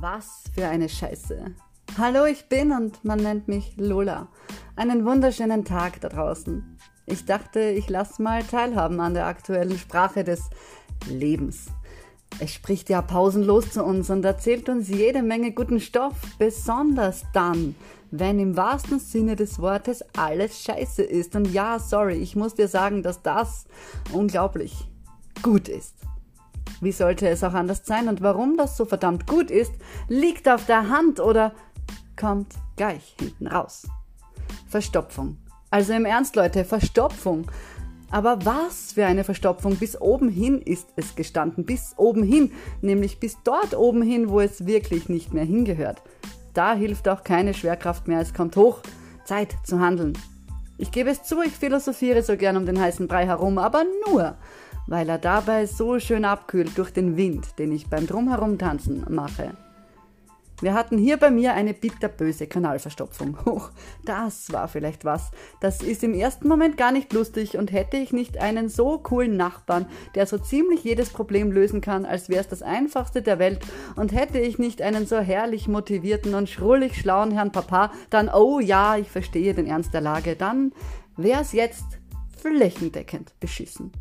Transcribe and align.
Was 0.00 0.44
für 0.54 0.66
eine 0.66 0.88
Scheiße. 0.88 1.44
Hallo, 1.98 2.24
ich 2.24 2.48
bin 2.48 2.72
und 2.72 3.04
man 3.04 3.18
nennt 3.18 3.48
mich 3.48 3.76
Lola. 3.76 4.28
Einen 4.74 5.04
wunderschönen 5.04 5.66
Tag 5.66 6.00
da 6.00 6.08
draußen. 6.08 6.78
Ich 7.04 7.26
dachte, 7.26 7.60
ich 7.60 7.90
lasse 7.90 8.22
mal 8.22 8.42
teilhaben 8.42 8.98
an 9.00 9.12
der 9.12 9.26
aktuellen 9.26 9.78
Sprache 9.78 10.24
des 10.24 10.48
Lebens. 11.06 11.66
Es 12.38 12.54
spricht 12.54 12.88
ja 12.88 13.02
pausenlos 13.02 13.72
zu 13.72 13.84
uns 13.84 14.08
und 14.08 14.24
erzählt 14.24 14.70
uns 14.70 14.88
jede 14.88 15.22
Menge 15.22 15.52
guten 15.52 15.80
Stoff, 15.80 16.16
besonders 16.38 17.26
dann, 17.34 17.74
wenn 18.10 18.38
im 18.38 18.56
wahrsten 18.56 19.00
Sinne 19.00 19.36
des 19.36 19.58
Wortes 19.58 20.02
alles 20.16 20.62
scheiße 20.62 21.02
ist. 21.02 21.36
Und 21.36 21.52
ja, 21.52 21.78
sorry, 21.78 22.14
ich 22.14 22.36
muss 22.36 22.54
dir 22.54 22.68
sagen, 22.68 23.02
dass 23.02 23.20
das 23.20 23.66
unglaublich 24.14 24.88
gut 25.42 25.68
ist. 25.68 25.94
Wie 26.80 26.92
sollte 26.92 27.28
es 27.28 27.44
auch 27.44 27.54
anders 27.54 27.82
sein? 27.84 28.08
Und 28.08 28.22
warum 28.22 28.56
das 28.56 28.76
so 28.76 28.84
verdammt 28.84 29.26
gut 29.26 29.50
ist, 29.50 29.72
liegt 30.08 30.48
auf 30.48 30.66
der 30.66 30.88
Hand 30.88 31.20
oder 31.20 31.52
kommt 32.16 32.54
gleich 32.76 33.16
hinten 33.18 33.46
raus. 33.46 33.86
Verstopfung. 34.68 35.36
Also 35.70 35.92
im 35.92 36.04
Ernst, 36.04 36.36
Leute, 36.36 36.64
Verstopfung. 36.64 37.50
Aber 38.10 38.44
was 38.44 38.92
für 38.92 39.06
eine 39.06 39.24
Verstopfung. 39.24 39.76
Bis 39.76 40.00
oben 40.00 40.28
hin 40.28 40.60
ist 40.62 40.88
es 40.96 41.14
gestanden. 41.14 41.64
Bis 41.64 41.94
oben 41.96 42.22
hin. 42.22 42.52
Nämlich 42.80 43.20
bis 43.20 43.36
dort 43.44 43.76
oben 43.76 44.02
hin, 44.02 44.30
wo 44.30 44.40
es 44.40 44.66
wirklich 44.66 45.08
nicht 45.08 45.32
mehr 45.32 45.44
hingehört. 45.44 46.02
Da 46.54 46.74
hilft 46.74 47.08
auch 47.08 47.22
keine 47.22 47.54
Schwerkraft 47.54 48.08
mehr. 48.08 48.20
Es 48.20 48.34
kommt 48.34 48.56
hoch. 48.56 48.80
Zeit 49.24 49.54
zu 49.64 49.78
handeln. 49.78 50.14
Ich 50.80 50.90
gebe 50.90 51.10
es 51.10 51.22
zu, 51.22 51.42
ich 51.42 51.52
philosophiere 51.52 52.22
so 52.22 52.36
gern 52.38 52.56
um 52.56 52.64
den 52.64 52.80
heißen 52.80 53.06
Brei 53.06 53.26
herum, 53.26 53.58
aber 53.58 53.84
nur, 54.08 54.34
weil 54.90 55.08
er 55.08 55.18
dabei 55.18 55.64
so 55.66 55.98
schön 55.98 56.26
abkühlt 56.26 56.76
durch 56.76 56.90
den 56.90 57.16
Wind, 57.16 57.58
den 57.58 57.72
ich 57.72 57.88
beim 57.88 58.06
Drumherum 58.06 58.58
tanzen 58.58 59.06
mache. 59.08 59.52
Wir 60.60 60.74
hatten 60.74 60.98
hier 60.98 61.16
bei 61.16 61.30
mir 61.30 61.54
eine 61.54 61.72
bitterböse 61.72 62.46
Kanalverstopfung. 62.46 63.38
Huch, 63.46 63.70
das 64.04 64.52
war 64.52 64.68
vielleicht 64.68 65.06
was. 65.06 65.30
Das 65.60 65.80
ist 65.80 66.02
im 66.02 66.12
ersten 66.12 66.48
Moment 66.48 66.76
gar 66.76 66.92
nicht 66.92 67.12
lustig 67.12 67.56
und 67.56 67.72
hätte 67.72 67.96
ich 67.96 68.12
nicht 68.12 68.38
einen 68.38 68.68
so 68.68 68.98
coolen 68.98 69.36
Nachbarn, 69.36 69.86
der 70.16 70.26
so 70.26 70.38
ziemlich 70.38 70.84
jedes 70.84 71.10
Problem 71.10 71.52
lösen 71.52 71.80
kann, 71.80 72.04
als 72.04 72.28
wäre 72.28 72.40
es 72.40 72.48
das 72.48 72.62
einfachste 72.62 73.22
der 73.22 73.38
Welt 73.38 73.60
und 73.94 74.12
hätte 74.12 74.40
ich 74.40 74.58
nicht 74.58 74.82
einen 74.82 75.06
so 75.06 75.18
herrlich 75.20 75.68
motivierten 75.68 76.34
und 76.34 76.50
schrullig 76.50 76.96
schlauen 76.96 77.30
Herrn 77.30 77.52
Papa, 77.52 77.92
dann, 78.10 78.28
oh 78.28 78.58
ja, 78.58 78.96
ich 78.96 79.10
verstehe 79.10 79.54
den 79.54 79.66
Ernst 79.66 79.94
der 79.94 80.02
Lage, 80.02 80.34
dann 80.34 80.72
wäre 81.16 81.40
es 81.40 81.52
jetzt 81.52 81.86
flächendeckend 82.36 83.38
beschissen. 83.38 83.92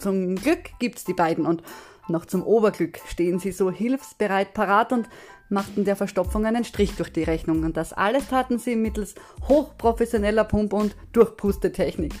Zum 0.00 0.36
Glück 0.36 0.70
gibt's 0.78 1.04
die 1.04 1.14
beiden 1.14 1.44
und 1.46 1.62
noch 2.08 2.24
zum 2.24 2.42
Oberglück 2.42 2.98
stehen 3.06 3.38
sie 3.38 3.52
so 3.52 3.70
hilfsbereit 3.70 4.54
parat 4.54 4.92
und 4.92 5.08
machten 5.50 5.84
der 5.84 5.94
Verstopfung 5.94 6.46
einen 6.46 6.64
Strich 6.64 6.96
durch 6.96 7.12
die 7.12 7.22
Rechnung 7.22 7.64
und 7.64 7.76
das 7.76 7.92
alles 7.92 8.28
taten 8.28 8.58
sie 8.58 8.76
mittels 8.76 9.14
hochprofessioneller 9.48 10.44
Pump- 10.44 10.72
und 10.72 10.96
Durchpustetechnik. 11.12 12.14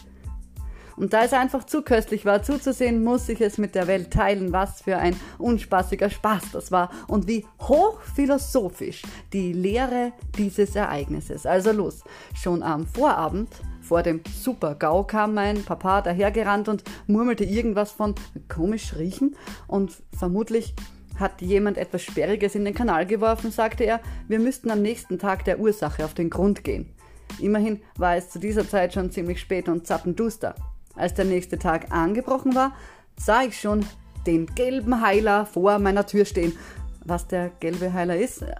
Und 0.96 1.14
da 1.14 1.24
es 1.24 1.32
einfach 1.32 1.64
zu 1.64 1.80
köstlich 1.80 2.26
war 2.26 2.42
zuzusehen, 2.42 3.02
muss 3.02 3.30
ich 3.30 3.40
es 3.40 3.56
mit 3.56 3.74
der 3.74 3.86
Welt 3.86 4.12
teilen, 4.12 4.52
was 4.52 4.82
für 4.82 4.98
ein 4.98 5.16
unspaßiger 5.38 6.10
Spaß 6.10 6.50
das 6.52 6.70
war 6.70 6.90
und 7.08 7.26
wie 7.26 7.46
hochphilosophisch 7.58 9.02
die 9.32 9.54
Lehre 9.54 10.12
dieses 10.36 10.76
Ereignisses. 10.76 11.46
Also 11.46 11.72
los, 11.72 12.04
schon 12.34 12.62
am 12.62 12.86
Vorabend 12.86 13.48
vor 13.80 14.02
dem 14.02 14.20
Super-GAU 14.32 15.04
kam 15.04 15.34
mein 15.34 15.64
Papa 15.64 16.02
dahergerannt 16.02 16.68
und 16.68 16.84
murmelte 17.06 17.44
irgendwas 17.44 17.92
von 17.92 18.14
komisch 18.48 18.94
riechen 18.96 19.36
und 19.66 20.02
vermutlich 20.16 20.74
hat 21.20 21.42
jemand 21.42 21.76
etwas 21.76 22.02
Sperriges 22.02 22.54
in 22.54 22.64
den 22.64 22.74
Kanal 22.74 23.06
geworfen, 23.06 23.50
sagte 23.50 23.84
er, 23.84 24.00
wir 24.26 24.40
müssten 24.40 24.70
am 24.70 24.82
nächsten 24.82 25.18
Tag 25.18 25.44
der 25.44 25.60
Ursache 25.60 26.04
auf 26.04 26.14
den 26.14 26.30
Grund 26.30 26.64
gehen. 26.64 26.94
Immerhin 27.38 27.80
war 27.96 28.16
es 28.16 28.30
zu 28.30 28.38
dieser 28.38 28.68
Zeit 28.68 28.94
schon 28.94 29.10
ziemlich 29.10 29.40
spät 29.40 29.68
und 29.68 29.86
zappenduster. 29.86 30.54
Als 30.96 31.14
der 31.14 31.26
nächste 31.26 31.58
Tag 31.58 31.92
angebrochen 31.92 32.54
war, 32.54 32.72
sah 33.16 33.42
ich 33.42 33.60
schon 33.60 33.84
den 34.26 34.46
gelben 34.46 35.00
Heiler 35.00 35.46
vor 35.46 35.78
meiner 35.78 36.06
Tür 36.06 36.24
stehen. 36.24 36.56
Was 37.04 37.28
der 37.28 37.50
gelbe 37.60 37.92
Heiler 37.92 38.16
ist? 38.16 38.42
Äh, 38.42 38.56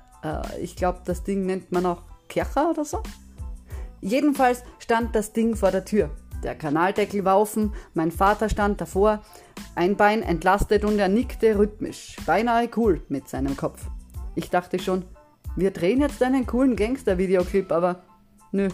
ich 0.60 0.76
glaube, 0.76 1.00
das 1.04 1.24
Ding 1.24 1.46
nennt 1.46 1.72
man 1.72 1.86
auch 1.86 2.02
Kercher 2.28 2.70
oder 2.70 2.84
so. 2.84 3.02
Jedenfalls 4.00 4.62
stand 4.78 5.14
das 5.14 5.32
Ding 5.32 5.56
vor 5.56 5.70
der 5.70 5.84
Tür. 5.84 6.10
Der 6.42 6.54
Kanaldeckel 6.54 7.24
war 7.24 7.38
offen, 7.38 7.74
mein 7.92 8.10
Vater 8.10 8.48
stand 8.48 8.80
davor, 8.80 9.20
ein 9.74 9.96
Bein 9.96 10.22
entlastet 10.22 10.84
und 10.84 10.98
er 10.98 11.08
nickte 11.08 11.58
rhythmisch, 11.58 12.16
beinahe 12.24 12.68
cool 12.76 13.02
mit 13.08 13.28
seinem 13.28 13.56
Kopf. 13.56 13.86
Ich 14.34 14.48
dachte 14.48 14.78
schon, 14.78 15.04
wir 15.56 15.70
drehen 15.70 16.00
jetzt 16.00 16.22
einen 16.22 16.46
coolen 16.46 16.76
Gangster-Videoclip, 16.76 17.70
aber 17.72 18.02
nö, 18.52 18.68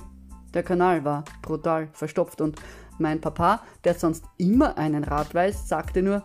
der 0.55 0.63
Kanal 0.63 1.05
war 1.05 1.25
brutal 1.43 1.89
verstopft 1.93 2.41
und 2.41 2.61
mein 2.99 3.21
Papa, 3.21 3.63
der 3.85 3.95
sonst 3.95 4.25
immer 4.39 4.79
einen 4.79 5.05
Rat 5.05 5.35
weiß, 5.35 5.69
sagte 5.69 6.03
nur, 6.03 6.23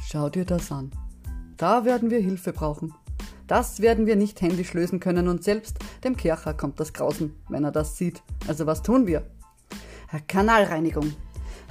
schau 0.00 0.28
dir 0.28 0.44
das 0.44 0.70
an. 0.70 0.90
Da 1.56 1.84
werden 1.84 2.10
wir 2.10 2.20
Hilfe 2.20 2.52
brauchen. 2.52 2.94
Das 3.46 3.80
werden 3.80 4.06
wir 4.06 4.16
nicht 4.16 4.40
händisch 4.40 4.74
lösen 4.74 5.00
können 5.00 5.28
und 5.28 5.44
selbst 5.44 5.78
dem 6.02 6.16
Kircher 6.16 6.54
kommt 6.54 6.80
das 6.80 6.92
Grausen, 6.92 7.34
wenn 7.48 7.64
er 7.64 7.72
das 7.72 7.96
sieht. 7.96 8.22
Also 8.48 8.66
was 8.66 8.82
tun 8.82 9.06
wir? 9.06 9.22
Kanalreinigung. 10.28 11.14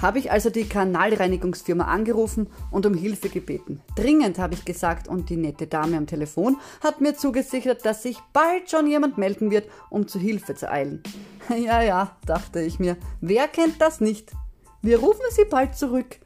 Habe 0.01 0.19
ich 0.19 0.29
also 0.29 0.49
die 0.49 0.67
Kanalreinigungsfirma 0.67 1.85
angerufen 1.85 2.47
und 2.69 2.85
um 2.85 2.93
Hilfe 2.93 3.29
gebeten. 3.29 3.81
Dringend 3.95 4.39
habe 4.39 4.53
ich 4.53 4.65
gesagt 4.65 5.07
und 5.07 5.29
die 5.29 5.37
nette 5.37 5.67
Dame 5.67 5.97
am 5.97 6.05
Telefon 6.05 6.57
hat 6.81 6.99
mir 6.99 7.15
zugesichert, 7.15 7.85
dass 7.85 8.03
sich 8.03 8.17
bald 8.33 8.69
schon 8.69 8.87
jemand 8.87 9.17
melden 9.17 9.51
wird, 9.51 9.69
um 9.89 10.07
zu 10.07 10.19
Hilfe 10.19 10.55
zu 10.55 10.69
eilen. 10.69 11.01
Ja, 11.49 11.83
ja, 11.83 12.17
dachte 12.25 12.59
ich 12.61 12.79
mir, 12.79 12.97
wer 13.21 13.47
kennt 13.47 13.79
das 13.79 14.01
nicht? 14.01 14.31
Wir 14.81 14.99
rufen 14.99 15.21
sie 15.29 15.45
bald 15.45 15.75
zurück. 15.75 16.17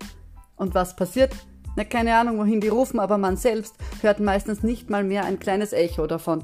Und 0.56 0.76
was 0.76 0.96
passiert? 0.96 1.34
Na, 1.80 1.86
keine 1.86 2.18
Ahnung, 2.18 2.40
wohin 2.40 2.60
die 2.60 2.68
rufen, 2.68 3.00
aber 3.00 3.18
man 3.18 3.38
selbst 3.38 3.76
hört 4.02 4.20
meistens 4.20 4.64
nicht 4.64 4.90
mal 4.90 5.02
mehr 5.02 5.24
ein 5.24 5.40
kleines 5.40 5.72
Echo 5.72 6.08
davon. 6.08 6.44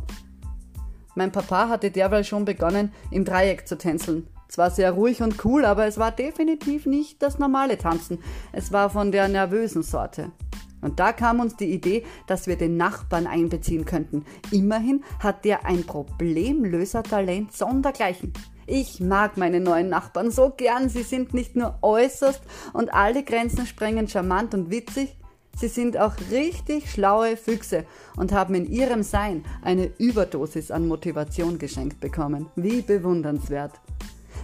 Mein 1.14 1.34
Papa 1.34 1.68
hatte 1.68 1.92
derweil 1.92 2.24
schon 2.24 2.46
begonnen, 2.46 2.94
im 3.12 3.26
Dreieck 3.26 3.68
zu 3.68 3.78
tänzeln. 3.78 4.30
Zwar 4.48 4.72
sehr 4.72 4.92
ruhig 4.92 5.22
und 5.22 5.44
cool, 5.44 5.66
aber 5.66 5.88
es 5.88 5.98
war 5.98 6.14
definitiv 6.14 6.86
nicht 6.86 7.22
das 7.22 7.38
normale 7.38 7.78
Tanzen. 7.78 8.20
Es 8.54 8.72
war 8.72 8.90
von 8.90 9.12
der 9.12 9.28
nervösen 9.28 9.84
Sorte. 9.84 10.32
Und 10.80 11.02
da 11.02 11.12
kam 11.12 11.42
uns 11.42 11.58
die 11.58 11.74
Idee, 11.74 12.06
dass 12.28 12.48
wir 12.48 12.56
den 12.56 12.78
Nachbarn 12.78 13.28
einbeziehen 13.28 13.84
könnten. 13.84 14.24
Immerhin 14.52 15.04
hat 15.20 15.44
der 15.44 15.66
ein 15.66 15.84
Problemlösertalent 15.84 17.52
sondergleichen. 17.52 18.32
Ich 18.68 19.02
mag 19.02 19.36
meine 19.36 19.60
neuen 19.60 19.90
Nachbarn 19.90 20.32
so 20.32 20.52
gern. 20.56 20.88
Sie 20.88 21.04
sind 21.04 21.34
nicht 21.34 21.58
nur 21.58 21.78
äußerst 21.82 22.42
und 22.72 22.94
alle 22.94 23.24
Grenzen 23.24 23.66
sprengend 23.66 24.12
charmant 24.12 24.54
und 24.54 24.72
witzig, 24.72 25.18
Sie 25.56 25.70
sind 25.70 25.98
auch 25.98 26.14
richtig 26.32 26.92
schlaue 26.92 27.38
Füchse 27.38 27.86
und 28.18 28.34
haben 28.34 28.56
in 28.56 28.66
ihrem 28.66 29.04
Sein 29.04 29.46
eine 29.62 29.90
Überdosis 29.98 30.70
an 30.70 30.88
Motivation 30.88 31.58
geschenkt 31.58 32.02
bekommen. 32.02 32.48
Wie 32.56 32.82
bewundernswert. 32.82 33.72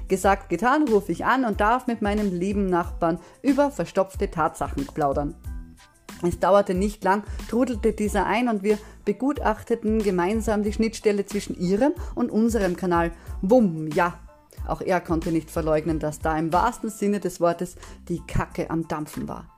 Gesagt, 0.08 0.50
getan, 0.50 0.88
rufe 0.88 1.12
ich 1.12 1.26
an 1.26 1.46
und 1.46 1.60
darf 1.60 1.88
mit 1.88 2.02
meinem 2.02 2.34
lieben 2.34 2.66
Nachbarn 2.66 3.20
über 3.42 3.72
verstopfte 3.72 4.32
Tatsachen 4.32 4.86
plaudern. 4.88 5.36
Es 6.22 6.40
dauerte 6.40 6.74
nicht 6.74 7.04
lang, 7.04 7.24
trudelte 7.50 7.94
dieser 7.94 8.26
ein 8.26 8.48
und 8.48 8.64
wir 8.64 8.78
begutachteten 9.06 10.04
gemeinsam 10.04 10.64
die 10.64 10.74
Schnittstelle 10.74 11.26
zwischen 11.26 11.60
ihrem 11.60 11.94
und 12.16 12.32
unserem 12.32 12.76
Kanal. 12.76 13.12
Wumm, 13.42 13.90
ja. 13.94 14.20
Auch 14.68 14.82
er 14.82 15.02
konnte 15.02 15.32
nicht 15.32 15.50
verleugnen, 15.50 16.00
dass 16.00 16.20
da 16.20 16.38
im 16.38 16.54
wahrsten 16.54 16.90
Sinne 16.90 17.20
des 17.20 17.42
Wortes 17.42 17.76
die 18.08 18.22
Kacke 18.28 18.70
am 18.70 18.88
Dampfen 18.88 19.28
war. 19.28 19.51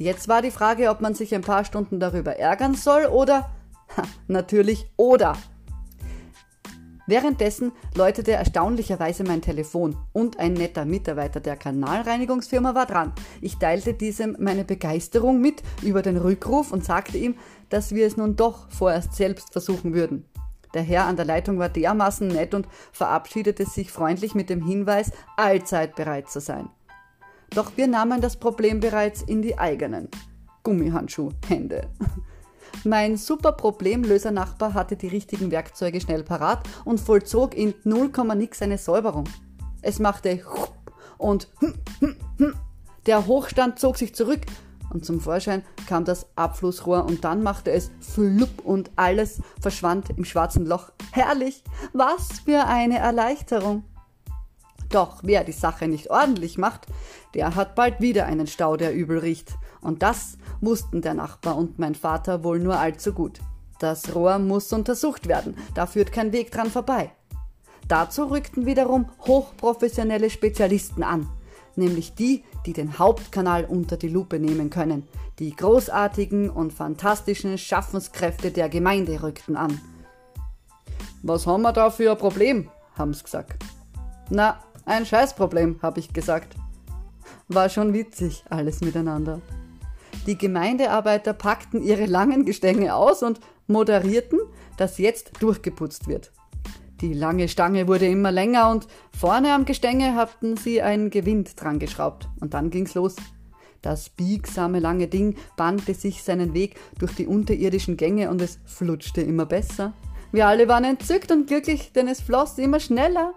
Jetzt 0.00 0.28
war 0.28 0.40
die 0.40 0.50
Frage, 0.50 0.88
ob 0.88 1.02
man 1.02 1.12
sich 1.12 1.34
ein 1.34 1.42
paar 1.42 1.62
Stunden 1.66 2.00
darüber 2.00 2.38
ärgern 2.38 2.74
soll 2.74 3.04
oder 3.04 3.50
ha, 3.94 4.02
natürlich 4.28 4.90
oder. 4.96 5.36
Währenddessen 7.06 7.72
läutete 7.94 8.32
erstaunlicherweise 8.32 9.24
mein 9.24 9.42
Telefon 9.42 9.98
und 10.14 10.38
ein 10.38 10.54
netter 10.54 10.86
Mitarbeiter 10.86 11.40
der 11.40 11.56
Kanalreinigungsfirma 11.56 12.74
war 12.74 12.86
dran. 12.86 13.12
Ich 13.42 13.58
teilte 13.58 13.92
diesem 13.92 14.36
meine 14.38 14.64
Begeisterung 14.64 15.38
mit 15.38 15.62
über 15.82 16.00
den 16.00 16.16
Rückruf 16.16 16.72
und 16.72 16.82
sagte 16.82 17.18
ihm, 17.18 17.34
dass 17.68 17.94
wir 17.94 18.06
es 18.06 18.16
nun 18.16 18.36
doch 18.36 18.70
vorerst 18.70 19.14
selbst 19.14 19.52
versuchen 19.52 19.92
würden. 19.92 20.24
Der 20.72 20.82
Herr 20.82 21.04
an 21.04 21.16
der 21.16 21.26
Leitung 21.26 21.58
war 21.58 21.68
dermaßen 21.68 22.26
nett 22.26 22.54
und 22.54 22.66
verabschiedete 22.90 23.66
sich 23.66 23.92
freundlich 23.92 24.34
mit 24.34 24.48
dem 24.48 24.64
Hinweis, 24.64 25.12
allzeit 25.36 25.94
bereit 25.94 26.30
zu 26.30 26.40
sein. 26.40 26.70
Doch 27.50 27.72
wir 27.76 27.88
nahmen 27.88 28.20
das 28.20 28.36
Problem 28.36 28.80
bereits 28.80 29.22
in 29.22 29.42
die 29.42 29.58
eigenen 29.58 30.08
Gummihandschuhhände. 30.62 31.88
Mein 32.84 33.16
super 33.16 33.52
Problemlöser-Nachbar 33.52 34.74
hatte 34.74 34.96
die 34.96 35.08
richtigen 35.08 35.50
Werkzeuge 35.50 36.00
schnell 36.00 36.22
parat 36.22 36.60
und 36.84 37.00
vollzog 37.00 37.54
in 37.54 37.74
0, 37.84 38.10
nix 38.36 38.62
eine 38.62 38.78
Säuberung. 38.78 39.24
Es 39.82 39.98
machte 39.98 40.40
und 41.18 41.48
der 43.06 43.26
Hochstand 43.26 43.78
zog 43.78 43.96
sich 43.96 44.14
zurück 44.14 44.40
und 44.90 45.04
zum 45.04 45.20
Vorschein 45.20 45.62
kam 45.86 46.04
das 46.04 46.26
Abflussrohr 46.36 47.04
und 47.04 47.24
dann 47.24 47.42
machte 47.42 47.70
es 47.70 47.90
flupp 48.00 48.64
und 48.64 48.90
alles 48.96 49.40
verschwand 49.60 50.10
im 50.10 50.24
schwarzen 50.24 50.66
Loch. 50.66 50.90
Herrlich! 51.12 51.62
Was 51.92 52.40
für 52.44 52.66
eine 52.66 52.98
Erleichterung! 52.98 53.84
Doch 54.90 55.20
wer 55.22 55.44
die 55.44 55.52
Sache 55.52 55.88
nicht 55.88 56.10
ordentlich 56.10 56.58
macht, 56.58 56.86
der 57.34 57.54
hat 57.54 57.74
bald 57.74 58.00
wieder 58.00 58.26
einen 58.26 58.46
Stau, 58.46 58.76
der 58.76 58.94
übel 58.94 59.18
riecht. 59.18 59.54
Und 59.80 60.02
das 60.02 60.36
wussten 60.60 61.00
der 61.00 61.14
Nachbar 61.14 61.56
und 61.56 61.78
mein 61.78 61.94
Vater 61.94 62.44
wohl 62.44 62.58
nur 62.58 62.78
allzu 62.78 63.12
gut. 63.12 63.40
Das 63.78 64.14
Rohr 64.14 64.38
muss 64.38 64.72
untersucht 64.72 65.26
werden, 65.28 65.56
da 65.74 65.86
führt 65.86 66.12
kein 66.12 66.32
Weg 66.32 66.50
dran 66.50 66.70
vorbei. 66.70 67.12
Dazu 67.88 68.24
rückten 68.24 68.66
wiederum 68.66 69.06
hochprofessionelle 69.26 70.28
Spezialisten 70.28 71.02
an 71.02 71.28
nämlich 71.76 72.14
die, 72.14 72.44
die 72.66 72.72
den 72.72 72.98
Hauptkanal 72.98 73.64
unter 73.64 73.96
die 73.96 74.08
Lupe 74.08 74.38
nehmen 74.38 74.70
können. 74.70 75.08
Die 75.38 75.54
großartigen 75.54 76.50
und 76.50 76.72
fantastischen 76.72 77.58
Schaffenskräfte 77.58 78.50
der 78.50 78.68
Gemeinde 78.68 79.22
rückten 79.22 79.56
an. 79.56 79.80
Was 81.22 81.46
haben 81.46 81.62
wir 81.62 81.72
da 81.72 81.90
für 81.90 82.12
ein 82.12 82.18
Problem? 82.18 82.70
haben's 82.96 83.24
gesagt. 83.24 83.64
Na, 84.28 84.62
ein 84.84 85.06
Scheißproblem, 85.06 85.78
hab 85.82 85.98
ich 85.98 86.12
gesagt. 86.12 86.54
War 87.48 87.68
schon 87.68 87.92
witzig, 87.92 88.44
alles 88.48 88.80
miteinander. 88.80 89.40
Die 90.26 90.36
Gemeindearbeiter 90.36 91.32
packten 91.32 91.82
ihre 91.82 92.06
langen 92.06 92.44
Gestänge 92.44 92.94
aus 92.94 93.22
und 93.22 93.40
moderierten, 93.66 94.38
dass 94.76 94.98
jetzt 94.98 95.42
durchgeputzt 95.42 96.08
wird. 96.08 96.32
Die 97.00 97.14
lange 97.14 97.48
Stange 97.48 97.88
wurde 97.88 98.06
immer 98.06 98.30
länger 98.30 98.70
und 98.70 98.86
vorne 99.18 99.54
am 99.54 99.64
Gestänge 99.64 100.14
hatten 100.14 100.56
sie 100.58 100.82
ein 100.82 101.08
Gewind 101.08 101.58
dran 101.60 101.78
geschraubt. 101.78 102.28
Und 102.40 102.52
dann 102.52 102.70
ging's 102.70 102.94
los. 102.94 103.16
Das 103.80 104.10
biegsame 104.10 104.78
lange 104.78 105.08
Ding 105.08 105.36
bahnte 105.56 105.94
sich 105.94 106.22
seinen 106.22 106.52
Weg 106.52 106.78
durch 106.98 107.14
die 107.14 107.26
unterirdischen 107.26 107.96
Gänge 107.96 108.28
und 108.28 108.42
es 108.42 108.58
flutschte 108.66 109.22
immer 109.22 109.46
besser. 109.46 109.94
Wir 110.32 110.46
alle 110.46 110.68
waren 110.68 110.84
entzückt 110.84 111.32
und 111.32 111.46
glücklich, 111.46 111.92
denn 111.92 112.06
es 112.06 112.20
floss 112.20 112.58
immer 112.58 112.78
schneller. 112.78 113.32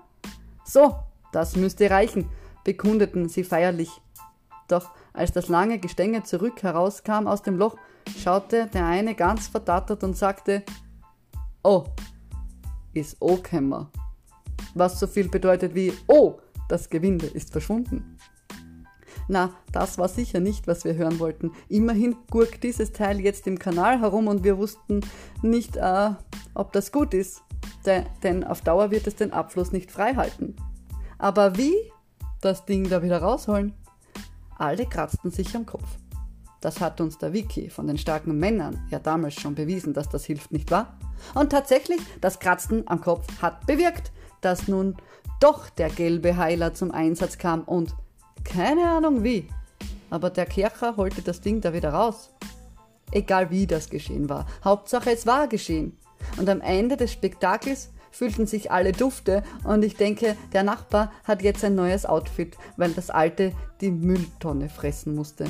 So, 0.66 0.96
das 1.34 1.56
müsste 1.56 1.90
reichen, 1.90 2.30
bekundeten 2.64 3.28
sie 3.28 3.44
feierlich. 3.44 3.90
Doch 4.68 4.92
als 5.12 5.32
das 5.32 5.50
lange 5.50 5.80
Gestänge 5.80 6.24
zurück 6.24 6.64
herauskam 6.64 7.28
aus 7.28 7.42
dem 7.42 7.58
Loch, 7.58 7.76
schaute 8.18 8.68
der 8.74 8.86
eine 8.86 9.16
ganz 9.16 9.48
verdattert 9.48 10.04
und 10.04 10.16
sagte, 10.16 10.64
Oh, 11.64 11.86
ist 12.94 13.22
angekommen. 13.22 13.88
Was 14.76 15.00
so 15.00 15.08
viel 15.08 15.30
bedeutet 15.30 15.76
wie, 15.76 15.94
oh, 16.08 16.40
das 16.68 16.90
Gewinde 16.90 17.26
ist 17.26 17.52
verschwunden. 17.52 18.18
Na, 19.28 19.52
das 19.72 19.98
war 19.98 20.10
sicher 20.10 20.40
nicht, 20.40 20.68
was 20.68 20.84
wir 20.84 20.96
hören 20.96 21.20
wollten. 21.20 21.52
Immerhin 21.70 22.16
gurkt 22.30 22.64
dieses 22.64 22.92
Teil 22.92 23.22
jetzt 23.22 23.48
im 23.48 23.58
Kanal 23.58 24.02
herum 24.02 24.28
und 24.28 24.44
wir 24.44 24.58
wussten 24.58 25.02
nicht, 25.42 25.78
äh, 25.78 26.10
ob 26.54 26.74
das 26.74 26.92
gut 26.92 27.14
ist. 27.14 27.44
De 27.86 28.04
denn 28.24 28.44
auf 28.44 28.62
Dauer 28.62 28.92
wird 28.92 29.08
es 29.08 29.16
den 29.16 29.32
Abfluss 29.32 29.72
nicht 29.72 29.92
frei 29.92 30.16
halten. 30.16 30.56
Aber 31.24 31.56
wie 31.56 31.74
das 32.42 32.66
Ding 32.66 32.90
da 32.90 33.02
wieder 33.02 33.22
rausholen? 33.22 33.74
Alle 34.58 34.86
kratzten 34.86 35.32
sich 35.32 35.56
am 35.56 35.66
Kopf. 35.66 35.88
Das 36.60 36.82
hat 36.82 37.00
uns 37.00 37.18
der 37.18 37.32
Wiki 37.32 37.70
von 37.70 37.88
den 37.88 37.98
starken 37.98 38.38
Männern 38.38 38.86
ja 38.90 39.00
damals 39.00 39.36
schon 39.36 39.56
bewiesen, 39.56 39.94
dass 39.94 40.10
das 40.10 40.26
hilft, 40.26 40.52
nicht 40.52 40.70
wahr? 40.70 40.98
Und 41.34 41.50
tatsächlich, 41.50 42.02
das 42.20 42.40
Kratzen 42.40 42.86
am 42.90 43.00
Kopf 43.00 43.26
hat 43.42 43.66
bewirkt, 43.66 44.12
dass 44.42 44.68
nun 44.68 44.98
doch 45.40 45.70
der 45.70 45.90
gelbe 45.90 46.36
Heiler 46.36 46.74
zum 46.74 46.92
Einsatz 46.92 47.38
kam 47.38 47.62
und 47.62 47.96
keine 48.44 48.90
Ahnung 48.90 49.24
wie. 49.24 49.48
Aber 50.10 50.30
der 50.30 50.46
Kercher 50.46 50.98
holte 50.98 51.22
das 51.22 51.40
Ding 51.40 51.62
da 51.62 51.72
wieder 51.72 51.94
raus. 51.94 52.32
Egal 53.12 53.50
wie 53.50 53.66
das 53.66 53.90
geschehen 53.90 54.28
war, 54.28 54.46
Hauptsache 54.66 55.12
es 55.12 55.26
war 55.26 55.48
geschehen. 55.48 55.98
Und 56.38 56.50
am 56.50 56.60
Ende 56.60 56.98
des 56.98 57.14
Spektakels 57.14 57.93
fühlten 58.14 58.48
sich 58.48 58.72
alle 58.72 58.94
dufte 58.94 59.44
und 59.66 59.84
ich 59.84 59.98
denke, 59.98 60.38
der 60.54 60.64
Nachbar 60.64 61.12
hat 61.26 61.42
jetzt 61.42 61.66
ein 61.66 61.76
neues 61.76 62.06
Outfit, 62.06 62.56
weil 62.78 62.92
das 62.92 63.10
alte 63.10 63.52
die 63.82 63.92
Mülltonne 63.92 64.70
fressen 64.70 65.16
musste. 65.16 65.46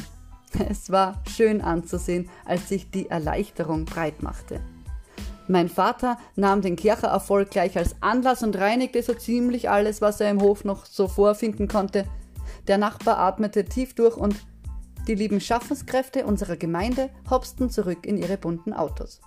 Es 0.70 0.92
war 0.92 1.22
schön 1.28 1.62
anzusehen, 1.62 2.30
als 2.46 2.70
sich 2.70 2.92
die 2.92 3.10
Erleichterung 3.10 3.86
breit 3.86 4.22
machte. 4.22 4.62
Mein 5.48 5.68
Vater 5.68 6.18
nahm 6.36 6.62
den 6.62 6.76
Kirchererfolg 6.76 7.50
gleich 7.50 7.78
als 7.78 7.96
Anlass 8.02 8.44
und 8.44 8.56
reinigte 8.56 9.02
so 9.02 9.14
ziemlich 9.14 9.70
alles, 9.70 10.00
was 10.00 10.22
er 10.22 10.30
im 10.30 10.42
Hof 10.42 10.64
noch 10.64 10.86
so 10.86 11.08
vorfinden 11.08 11.68
konnte. 11.68 12.06
Der 12.68 12.78
Nachbar 12.78 13.18
atmete 13.18 13.66
tief 13.66 13.94
durch 13.94 14.16
und 14.16 14.36
die 15.08 15.16
lieben 15.16 15.42
Schaffenskräfte 15.42 16.26
unserer 16.26 16.56
Gemeinde 16.56 17.10
hopsten 17.30 17.70
zurück 17.70 18.06
in 18.06 18.18
ihre 18.18 18.38
bunten 18.38 18.72
Autos. 18.72 19.20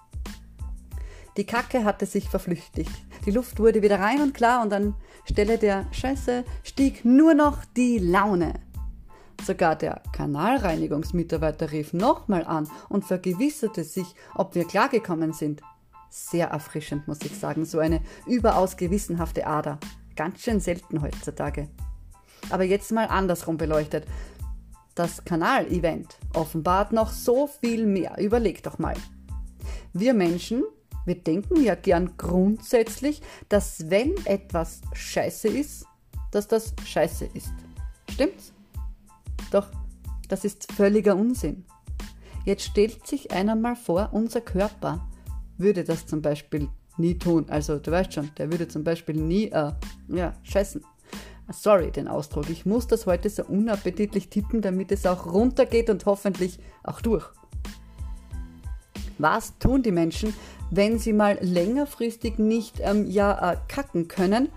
Die 1.36 1.44
Kacke 1.44 1.84
hatte 1.84 2.06
sich 2.06 2.28
verflüchtigt. 2.28 2.90
Die 3.26 3.30
Luft 3.30 3.58
wurde 3.58 3.82
wieder 3.82 4.00
rein 4.00 4.22
und 4.22 4.32
klar 4.32 4.62
und 4.62 4.72
anstelle 4.72 5.58
der 5.58 5.86
Scheiße 5.92 6.44
stieg 6.62 7.04
nur 7.04 7.34
noch 7.34 7.64
die 7.76 7.98
Laune. 7.98 8.54
Sogar 9.44 9.76
der 9.76 10.02
Kanalreinigungsmitarbeiter 10.12 11.72
rief 11.72 11.92
nochmal 11.92 12.44
an 12.46 12.68
und 12.88 13.04
vergewisserte 13.04 13.84
sich, 13.84 14.06
ob 14.34 14.54
wir 14.54 14.64
klargekommen 14.64 15.34
sind. 15.34 15.60
Sehr 16.08 16.48
erfrischend, 16.48 17.06
muss 17.06 17.20
ich 17.20 17.38
sagen. 17.38 17.66
So 17.66 17.80
eine 17.80 18.00
überaus 18.26 18.78
gewissenhafte 18.78 19.46
Ader. 19.46 19.78
Ganz 20.16 20.40
schön 20.40 20.60
selten 20.60 21.02
heutzutage. 21.02 21.68
Aber 22.48 22.64
jetzt 22.64 22.92
mal 22.92 23.08
andersrum 23.08 23.58
beleuchtet. 23.58 24.06
Das 24.94 25.24
Kanal-Event 25.26 26.16
offenbart 26.32 26.92
noch 26.92 27.10
so 27.10 27.46
viel 27.46 27.84
mehr. 27.84 28.16
Überleg 28.18 28.62
doch 28.62 28.78
mal. 28.78 28.94
Wir 29.92 30.14
Menschen, 30.14 30.64
wir 31.06 31.14
denken 31.14 31.62
ja 31.62 31.74
gern 31.74 32.16
grundsätzlich, 32.18 33.22
dass 33.48 33.88
wenn 33.90 34.14
etwas 34.26 34.82
scheiße 34.92 35.48
ist, 35.48 35.86
dass 36.32 36.48
das 36.48 36.74
scheiße 36.84 37.26
ist. 37.32 37.52
Stimmt's? 38.10 38.52
Doch 39.50 39.68
das 40.28 40.44
ist 40.44 40.70
völliger 40.72 41.16
Unsinn. 41.16 41.64
Jetzt 42.44 42.64
stellt 42.64 43.06
sich 43.06 43.30
einer 43.30 43.56
mal 43.56 43.76
vor, 43.76 44.10
unser 44.12 44.40
Körper 44.40 45.08
würde 45.58 45.84
das 45.84 46.06
zum 46.06 46.22
Beispiel 46.22 46.68
nie 46.96 47.18
tun. 47.18 47.46
Also 47.48 47.78
du 47.78 47.90
weißt 47.90 48.12
schon, 48.12 48.30
der 48.36 48.50
würde 48.50 48.68
zum 48.68 48.84
Beispiel 48.84 49.16
nie, 49.16 49.46
äh, 49.46 49.72
ja, 50.08 50.34
scheißen. 50.42 50.84
Sorry 51.52 51.92
den 51.92 52.08
Ausdruck. 52.08 52.50
Ich 52.50 52.66
muss 52.66 52.88
das 52.88 53.06
heute 53.06 53.30
so 53.30 53.44
unappetitlich 53.44 54.30
tippen, 54.30 54.62
damit 54.62 54.90
es 54.90 55.06
auch 55.06 55.26
runtergeht 55.32 55.88
und 55.90 56.04
hoffentlich 56.04 56.58
auch 56.82 57.00
durch. 57.00 57.24
Was 59.18 59.56
tun 59.58 59.82
die 59.82 59.92
Menschen, 59.92 60.34
wenn 60.70 60.98
sie 60.98 61.12
mal 61.12 61.38
längerfristig 61.40 62.38
nicht 62.38 62.80
ähm, 62.80 63.06
ja, 63.08 63.52
äh, 63.52 63.56
kacken 63.68 64.08
können? 64.08 64.48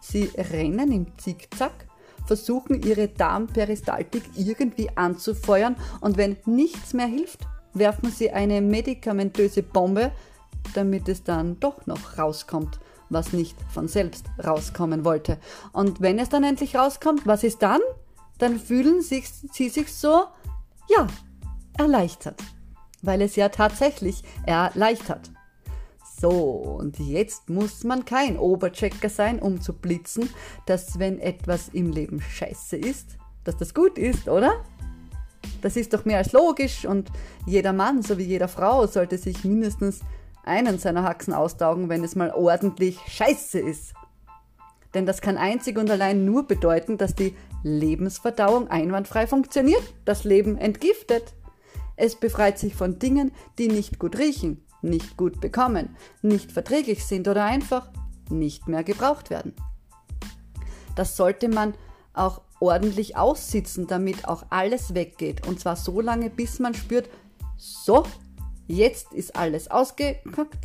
Sie 0.00 0.30
rennen 0.36 0.92
im 0.92 1.18
Zickzack, 1.18 1.86
versuchen 2.26 2.82
ihre 2.82 3.08
Darmperistaltik 3.08 4.22
irgendwie 4.36 4.90
anzufeuern 4.96 5.76
und 6.00 6.16
wenn 6.16 6.36
nichts 6.46 6.94
mehr 6.94 7.06
hilft, 7.06 7.40
werfen 7.74 8.10
sie 8.10 8.30
eine 8.30 8.60
medikamentöse 8.60 9.62
Bombe, 9.62 10.12
damit 10.74 11.08
es 11.08 11.22
dann 11.22 11.58
doch 11.60 11.86
noch 11.86 12.18
rauskommt, 12.18 12.80
was 13.08 13.32
nicht 13.32 13.56
von 13.72 13.88
selbst 13.88 14.26
rauskommen 14.44 15.04
wollte. 15.04 15.38
Und 15.72 16.00
wenn 16.00 16.18
es 16.18 16.28
dann 16.28 16.44
endlich 16.44 16.76
rauskommt, 16.76 17.26
was 17.26 17.44
ist 17.44 17.62
dann? 17.62 17.80
Dann 18.38 18.58
fühlen 18.58 19.02
sie 19.02 19.22
sich 19.68 19.92
so, 19.92 20.24
ja, 20.88 21.06
erleichtert. 21.76 22.42
Weil 23.02 23.22
es 23.22 23.36
ja 23.36 23.48
tatsächlich 23.48 24.22
erleichtert. 24.46 25.30
So, 26.20 26.30
und 26.30 26.98
jetzt 26.98 27.48
muss 27.48 27.82
man 27.82 28.04
kein 28.04 28.38
Oberchecker 28.38 29.08
sein, 29.08 29.38
um 29.38 29.60
zu 29.60 29.72
blitzen, 29.72 30.28
dass 30.66 30.98
wenn 30.98 31.18
etwas 31.18 31.68
im 31.70 31.90
Leben 31.90 32.20
scheiße 32.20 32.76
ist, 32.76 33.16
dass 33.44 33.56
das 33.56 33.72
gut 33.72 33.96
ist, 33.96 34.28
oder? 34.28 34.52
Das 35.62 35.76
ist 35.76 35.94
doch 35.94 36.04
mehr 36.04 36.18
als 36.18 36.32
logisch 36.32 36.84
und 36.84 37.10
jeder 37.46 37.72
Mann 37.72 38.02
sowie 38.02 38.24
jeder 38.24 38.48
Frau 38.48 38.86
sollte 38.86 39.16
sich 39.16 39.44
mindestens 39.44 40.00
einen 40.44 40.78
seiner 40.78 41.04
Haxen 41.04 41.32
austaugen, 41.32 41.88
wenn 41.88 42.04
es 42.04 42.16
mal 42.16 42.32
ordentlich 42.32 42.98
scheiße 43.06 43.58
ist. 43.58 43.94
Denn 44.94 45.06
das 45.06 45.20
kann 45.20 45.36
einzig 45.36 45.78
und 45.78 45.90
allein 45.90 46.24
nur 46.24 46.46
bedeuten, 46.46 46.98
dass 46.98 47.14
die 47.14 47.34
Lebensverdauung 47.62 48.68
einwandfrei 48.68 49.26
funktioniert, 49.26 49.82
das 50.04 50.24
Leben 50.24 50.58
entgiftet. 50.58 51.34
Es 52.00 52.16
befreit 52.16 52.58
sich 52.58 52.74
von 52.74 52.98
Dingen, 52.98 53.30
die 53.58 53.68
nicht 53.68 53.98
gut 53.98 54.16
riechen, 54.16 54.64
nicht 54.80 55.18
gut 55.18 55.38
bekommen, 55.40 55.96
nicht 56.22 56.50
verträglich 56.50 57.04
sind 57.04 57.28
oder 57.28 57.44
einfach 57.44 57.90
nicht 58.30 58.68
mehr 58.68 58.82
gebraucht 58.84 59.28
werden. 59.28 59.54
Das 60.96 61.16
sollte 61.16 61.48
man 61.48 61.74
auch 62.14 62.40
ordentlich 62.58 63.16
aussitzen, 63.18 63.86
damit 63.86 64.26
auch 64.26 64.44
alles 64.48 64.94
weggeht. 64.94 65.46
Und 65.46 65.60
zwar 65.60 65.76
so 65.76 66.00
lange, 66.00 66.30
bis 66.30 66.58
man 66.58 66.72
spürt, 66.72 67.10
so, 67.58 68.04
jetzt 68.66 69.12
ist 69.12 69.36
alles 69.36 69.70
ausgekackt. 69.70 70.58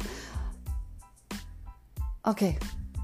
Okay. 2.24 2.58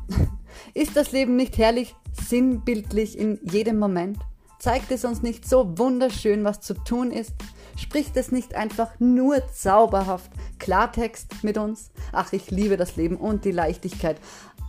Ist 0.74 0.96
das 0.96 1.12
Leben 1.12 1.36
nicht 1.36 1.58
herrlich, 1.58 1.96
sinnbildlich 2.28 3.18
in 3.18 3.40
jedem 3.44 3.78
Moment? 3.78 4.20
Zeigt 4.60 4.92
es 4.92 5.04
uns 5.04 5.22
nicht 5.22 5.48
so 5.48 5.78
wunderschön, 5.78 6.44
was 6.44 6.62
zu 6.62 6.76
tun 6.76 7.12
ist? 7.12 7.34
Spricht 7.78 8.16
es 8.18 8.32
nicht 8.32 8.56
einfach 8.56 8.92
nur 9.00 9.42
zauberhaft 9.52 10.32
Klartext 10.60 11.44
mit 11.44 11.58
uns? 11.58 11.92
Ach, 12.12 12.32
ich 12.34 12.52
liebe 12.52 12.78
das 12.78 12.96
Leben 12.96 13.18
und 13.18 13.46
die 13.46 13.52
Leichtigkeit. 13.52 14.18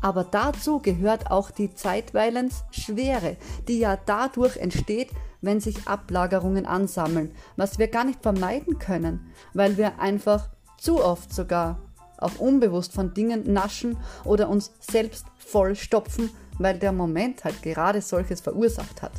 Aber 0.00 0.25
dazu 0.25 0.80
gehört 0.80 1.30
auch 1.30 1.50
die 1.50 1.75
zeitweilens 1.75 2.64
Schwere, 2.73 3.37
die 3.68 3.78
ja 3.78 3.97
dadurch 4.04 4.56
entsteht, 4.56 5.11
wenn 5.40 5.61
sich 5.61 5.87
Ablagerungen 5.87 6.66
ansammeln, 6.66 7.32
was 7.56 7.78
wir 7.78 7.88
gar 7.88 8.04
nicht 8.04 8.23
vermeiden 8.23 8.78
können, 8.78 9.32
weil 9.54 9.76
wir 9.76 10.00
einfach 10.00 10.49
zu 10.78 11.02
oft 11.02 11.32
sogar 11.32 11.78
auch 12.18 12.38
unbewusst 12.38 12.92
von 12.92 13.14
Dingen 13.14 13.52
naschen 13.52 13.97
oder 14.25 14.49
uns 14.49 14.73
selbst 14.80 15.26
vollstopfen, 15.38 16.30
weil 16.59 16.78
der 16.78 16.92
Moment 16.92 17.44
halt 17.44 17.62
gerade 17.62 18.00
solches 18.00 18.40
verursacht 18.40 19.02
hat. 19.02 19.12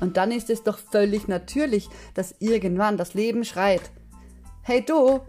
Und 0.00 0.16
dann 0.16 0.30
ist 0.30 0.50
es 0.50 0.62
doch 0.62 0.78
völlig 0.78 1.28
natürlich, 1.28 1.88
dass 2.14 2.34
irgendwann 2.38 2.96
das 2.96 3.14
Leben 3.14 3.44
schreit, 3.44 3.90
hey 4.62 4.84
du, 4.84 5.20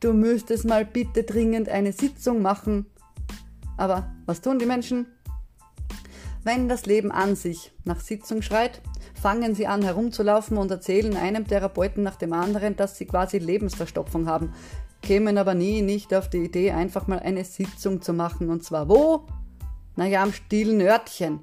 du 0.00 0.12
müsstest 0.12 0.64
mal 0.64 0.84
bitte 0.84 1.22
dringend 1.22 1.68
eine 1.68 1.92
Sitzung 1.92 2.42
machen. 2.42 2.86
Aber 3.76 4.10
was 4.26 4.40
tun 4.40 4.58
die 4.58 4.66
Menschen? 4.66 5.06
Wenn 6.44 6.68
das 6.68 6.86
Leben 6.86 7.12
an 7.12 7.36
sich 7.36 7.72
nach 7.84 8.00
Sitzung 8.00 8.42
schreit, 8.42 8.80
fangen 9.20 9.54
sie 9.54 9.66
an 9.66 9.82
herumzulaufen 9.82 10.56
und 10.56 10.70
erzählen 10.70 11.16
einem 11.16 11.46
Therapeuten 11.46 12.02
nach 12.02 12.16
dem 12.16 12.32
anderen, 12.32 12.76
dass 12.76 12.96
sie 12.96 13.06
quasi 13.06 13.38
Lebensverstopfung 13.38 14.26
haben, 14.26 14.52
kämen 15.02 15.38
aber 15.38 15.54
nie 15.54 15.82
nicht 15.82 16.14
auf 16.14 16.30
die 16.30 16.44
Idee, 16.44 16.72
einfach 16.72 17.06
mal 17.06 17.18
eine 17.18 17.44
Sitzung 17.44 18.02
zu 18.02 18.12
machen. 18.12 18.50
Und 18.50 18.64
zwar 18.64 18.88
wo? 18.88 19.26
Naja, 19.96 20.22
am 20.22 20.32
stillen 20.32 20.80
Örtchen. 20.80 21.40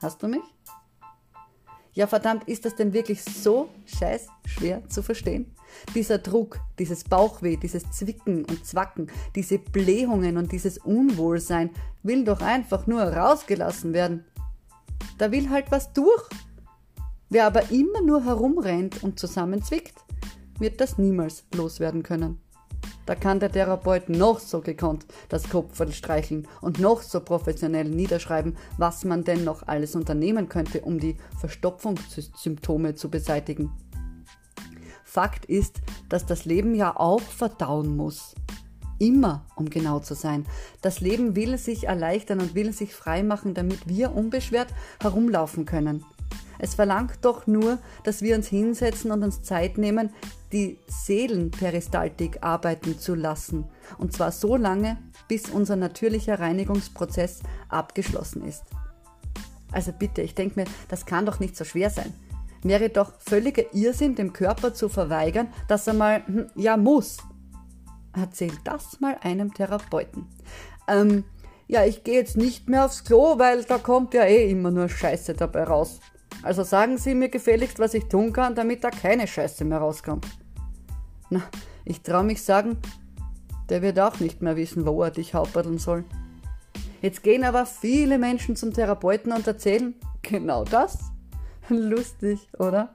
Hast 0.00 0.22
du 0.22 0.28
mich? 0.28 0.42
Ja, 1.98 2.06
verdammt, 2.06 2.46
ist 2.46 2.64
das 2.64 2.76
denn 2.76 2.92
wirklich 2.92 3.24
so 3.24 3.70
scheiß 3.84 4.28
schwer 4.46 4.88
zu 4.88 5.02
verstehen? 5.02 5.52
Dieser 5.96 6.18
Druck, 6.18 6.60
dieses 6.78 7.02
Bauchweh, 7.02 7.56
dieses 7.56 7.90
Zwicken 7.90 8.44
und 8.44 8.64
Zwacken, 8.64 9.10
diese 9.34 9.58
Blähungen 9.58 10.36
und 10.36 10.52
dieses 10.52 10.78
Unwohlsein 10.78 11.70
will 12.04 12.22
doch 12.22 12.40
einfach 12.40 12.86
nur 12.86 13.02
rausgelassen 13.02 13.94
werden. 13.94 14.24
Da 15.18 15.32
will 15.32 15.50
halt 15.50 15.72
was 15.72 15.92
durch. 15.92 16.22
Wer 17.30 17.46
aber 17.46 17.68
immer 17.72 18.00
nur 18.00 18.24
herumrennt 18.24 19.02
und 19.02 19.18
zusammenzwickt, 19.18 19.98
wird 20.60 20.80
das 20.80 20.98
niemals 20.98 21.46
loswerden 21.52 22.04
können. 22.04 22.40
Da 23.08 23.14
kann 23.14 23.40
der 23.40 23.50
Therapeut 23.50 24.10
noch 24.10 24.38
so 24.38 24.60
gekonnt 24.60 25.06
das 25.30 25.48
Kopf 25.48 25.80
streicheln 25.94 26.46
und 26.60 26.78
noch 26.78 27.00
so 27.00 27.20
professionell 27.20 27.88
niederschreiben, 27.88 28.54
was 28.76 29.02
man 29.06 29.24
denn 29.24 29.44
noch 29.44 29.66
alles 29.66 29.96
unternehmen 29.96 30.50
könnte, 30.50 30.82
um 30.82 31.00
die 31.00 31.16
Verstopfungssymptome 31.40 32.96
zu 32.96 33.08
beseitigen. 33.08 33.72
Fakt 35.04 35.46
ist, 35.46 35.80
dass 36.10 36.26
das 36.26 36.44
Leben 36.44 36.74
ja 36.74 36.94
auch 36.94 37.22
verdauen 37.22 37.96
muss. 37.96 38.34
Immer, 38.98 39.46
um 39.56 39.70
genau 39.70 40.00
zu 40.00 40.12
sein. 40.12 40.44
Das 40.82 41.00
Leben 41.00 41.34
will 41.34 41.56
sich 41.56 41.84
erleichtern 41.84 42.40
und 42.40 42.54
will 42.54 42.74
sich 42.74 42.94
freimachen, 42.94 43.54
damit 43.54 43.88
wir 43.88 44.14
unbeschwert 44.14 44.68
herumlaufen 45.00 45.64
können. 45.64 46.04
Es 46.58 46.74
verlangt 46.74 47.20
doch 47.22 47.46
nur, 47.46 47.78
dass 48.04 48.20
wir 48.20 48.36
uns 48.36 48.48
hinsetzen 48.48 49.12
und 49.12 49.22
uns 49.22 49.42
Zeit 49.42 49.78
nehmen, 49.78 50.10
die 50.52 50.78
Seelenperistaltik 50.86 52.42
arbeiten 52.42 52.98
zu 52.98 53.14
lassen. 53.14 53.66
Und 53.98 54.12
zwar 54.12 54.32
so 54.32 54.56
lange, 54.56 54.98
bis 55.28 55.50
unser 55.50 55.76
natürlicher 55.76 56.40
Reinigungsprozess 56.40 57.40
abgeschlossen 57.68 58.44
ist. 58.44 58.64
Also 59.72 59.92
bitte, 59.92 60.22
ich 60.22 60.34
denke 60.34 60.60
mir, 60.60 60.66
das 60.88 61.06
kann 61.06 61.26
doch 61.26 61.40
nicht 61.40 61.56
so 61.56 61.64
schwer 61.64 61.90
sein. 61.90 62.12
Wäre 62.62 62.88
doch 62.88 63.12
völliger 63.20 63.72
Irrsinn, 63.74 64.14
dem 64.14 64.32
Körper 64.32 64.74
zu 64.74 64.88
verweigern, 64.88 65.48
dass 65.68 65.86
er 65.86 65.94
mal, 65.94 66.26
hm, 66.26 66.46
ja, 66.56 66.76
muss. 66.76 67.18
Erzähl 68.14 68.52
das 68.64 69.00
mal 69.00 69.16
einem 69.20 69.54
Therapeuten. 69.54 70.26
Ähm, 70.88 71.24
ja, 71.68 71.84
ich 71.84 72.02
gehe 72.02 72.14
jetzt 72.14 72.36
nicht 72.36 72.68
mehr 72.68 72.86
aufs 72.86 73.04
Klo, 73.04 73.38
weil 73.38 73.62
da 73.64 73.78
kommt 73.78 74.14
ja 74.14 74.24
eh 74.24 74.50
immer 74.50 74.70
nur 74.70 74.88
Scheiße 74.88 75.34
dabei 75.34 75.64
raus. 75.64 76.00
Also 76.42 76.62
sagen 76.62 76.98
Sie 76.98 77.14
mir 77.14 77.28
gefälligst, 77.28 77.78
was 77.78 77.94
ich 77.94 78.06
tun 78.06 78.32
kann, 78.32 78.54
damit 78.54 78.84
da 78.84 78.90
keine 78.90 79.26
Scheiße 79.26 79.64
mehr 79.64 79.78
rauskommt. 79.78 80.26
Na, 81.30 81.42
ich 81.84 82.02
trau 82.02 82.22
mich 82.22 82.42
sagen, 82.42 82.78
der 83.68 83.82
wird 83.82 83.98
auch 83.98 84.20
nicht 84.20 84.40
mehr 84.40 84.56
wissen, 84.56 84.86
wo 84.86 85.02
er 85.02 85.10
dich 85.10 85.34
hauptbadeln 85.34 85.78
soll. 85.78 86.04
Jetzt 87.02 87.22
gehen 87.22 87.44
aber 87.44 87.66
viele 87.66 88.18
Menschen 88.18 88.56
zum 88.56 88.72
Therapeuten 88.72 89.32
und 89.32 89.46
erzählen 89.46 89.94
genau 90.22 90.64
das. 90.64 90.98
Lustig, 91.68 92.48
oder? 92.58 92.94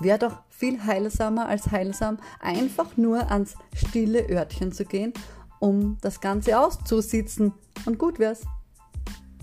Wäre 0.00 0.18
doch 0.18 0.42
viel 0.48 0.84
heilsamer 0.84 1.46
als 1.46 1.70
heilsam, 1.70 2.18
einfach 2.40 2.96
nur 2.96 3.30
ans 3.30 3.54
stille 3.74 4.28
Örtchen 4.28 4.72
zu 4.72 4.84
gehen, 4.84 5.12
um 5.60 5.98
das 6.00 6.20
Ganze 6.20 6.58
auszusitzen. 6.58 7.52
Und 7.86 7.98
gut 7.98 8.18
wär's. 8.18 8.42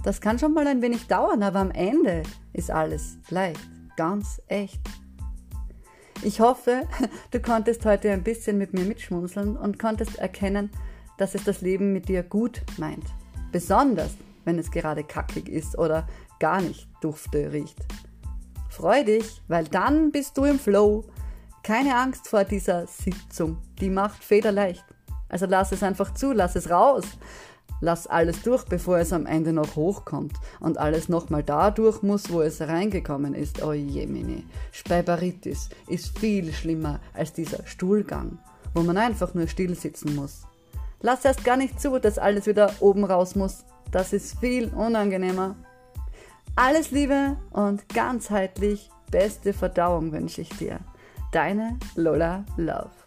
Das 0.03 0.20
kann 0.20 0.39
schon 0.39 0.53
mal 0.53 0.65
ein 0.65 0.81
wenig 0.81 1.08
dauern, 1.08 1.43
aber 1.43 1.60
am 1.60 1.72
Ende 1.72 2.24
ist 2.53 2.72
alles 2.72 3.17
leicht, 3.29 3.70
ganz 3.96 4.41
echt. 4.48 4.81
Ich 6.24 6.39
hoffe, 6.39 6.88
du 7.31 7.39
konntest 7.39 7.86
heute 7.86 8.12
ein 8.12 8.24
bisschen 8.24 8.58
mit 8.58 8.74
mir 8.74 8.86
mitschmunzeln 8.86 9.55
und 9.55 9.77
konntest 9.77 10.17
erkennen, 10.17 10.72
dass 11.17 11.36
es 11.36 11.43
das 11.43 11.62
Leben 11.62 11.93
mit 11.93 12.10
dir 12.10 12.24
gut 12.24 12.62
meint. 12.77 13.05
Besonders, 13.51 14.15
wenn 14.43 14.58
es 14.58 14.72
gerade 14.72 15.03
kackig 15.03 15.48
ist 15.50 15.77
oder 15.77 16.08
gar 16.39 16.62
nicht 16.62 16.88
dufte 17.01 17.51
riecht. 17.51 17.77
Freu 18.70 19.03
dich, 19.03 19.41
weil 19.48 19.65
dann 19.65 20.12
bist 20.12 20.38
du 20.38 20.46
im 20.46 20.58
Flow. 20.58 21.05
Keine 21.62 21.96
Angst 21.96 22.27
vor 22.27 22.43
dieser 22.43 22.88
Sitzung, 22.88 23.60
die 23.79 23.91
macht 23.91 24.24
federleicht. 24.24 24.84
Also 25.29 25.46
lass 25.46 25.72
es 25.72 25.84
einfach 25.84 26.13
zu, 26.13 26.31
lass 26.31 26.55
es 26.55 26.72
raus. 26.72 27.05
Lass 27.82 28.06
alles 28.06 28.44
durch, 28.44 28.64
bevor 28.66 29.00
es 29.00 29.12
am 29.12 29.26
Ende 29.26 29.52
noch 29.54 29.76
hochkommt 29.76 30.34
und 30.60 30.78
alles 30.78 31.10
nochmal 31.10 31.44
da 31.44 31.72
durch 31.72 32.04
muss, 32.04 32.32
wo 32.32 32.42
es 32.42 32.62
reingekommen 32.62 33.34
ist. 33.34 33.64
Oh 33.64 33.74
jemine. 33.74 34.44
Speiberitis 34.72 35.70
ist 35.88 36.18
viel 36.18 36.54
schlimmer 36.54 37.00
als 37.14 37.34
dieser 37.34 37.66
Stuhlgang, 37.66 38.38
wo 38.76 38.84
man 38.84 38.98
einfach 38.98 39.34
nur 39.34 39.48
still 39.48 39.76
sitzen 39.76 40.16
muss. 40.16 40.44
Lass 41.02 41.26
erst 41.26 41.44
gar 41.44 41.58
nicht 41.58 41.82
zu, 41.82 41.98
dass 42.00 42.20
alles 42.20 42.46
wieder 42.46 42.72
oben 42.80 43.04
raus 43.04 43.36
muss. 43.36 43.66
Das 43.90 44.14
ist 44.14 44.40
viel 44.40 44.68
unangenehmer. 44.68 45.56
Alles 46.56 46.92
Liebe 46.92 47.38
und 47.50 47.90
ganzheitlich 47.90 48.92
beste 49.10 49.54
Verdauung 49.54 50.12
wünsche 50.12 50.42
ich 50.42 50.50
dir. 50.50 50.80
Deine 51.32 51.80
Lola 51.96 52.46
Love. 52.58 53.00